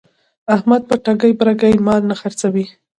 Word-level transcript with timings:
احمد 0.55 0.81
په 0.89 0.95
ټګۍ 1.05 1.31
برگۍ 1.39 1.73
مال 1.85 2.01
نه 2.09 2.15
خرڅوي. 2.21 2.65